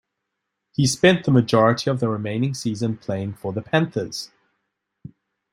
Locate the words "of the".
1.87-2.09